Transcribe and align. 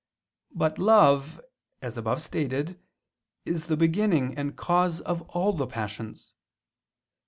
But 0.55 0.79
love, 0.79 1.39
as 1.79 1.95
above 1.95 2.23
stated, 2.23 2.81
is 3.45 3.67
the 3.67 3.77
beginning 3.77 4.35
and 4.35 4.57
cause 4.57 4.99
of 4.99 5.21
all 5.29 5.53
the 5.53 5.67
passions. 5.67 6.33